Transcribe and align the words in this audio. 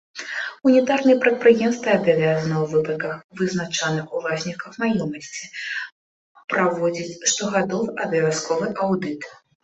Унітарныя 0.67 1.17
прадпрыемствы 1.23 1.89
абавязаны 1.97 2.55
ў 2.59 2.61
выпадках, 2.71 3.19
вызначаных 3.41 4.15
уласнікам 4.19 4.71
маёмасці, 4.83 5.51
праводзіць 6.53 7.27
штогадовы 7.33 7.87
абавязковы 8.07 8.65
аўдыт. 8.87 9.21